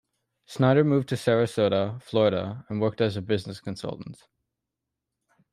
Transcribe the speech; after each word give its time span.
Snyder 0.47 0.83
moved 0.83 1.09
to 1.09 1.15
Sarasota, 1.15 2.01
Florida 2.01 2.65
and 2.69 2.81
worked 2.81 3.01
as 3.01 3.15
a 3.15 3.21
business 3.21 3.59
consultant. 3.59 4.25